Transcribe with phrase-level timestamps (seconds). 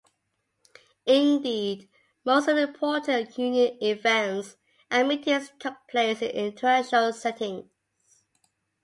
[1.05, 1.87] Indeed,
[2.25, 4.57] most of the important union events
[4.89, 7.69] and meetings took place in interracial settings.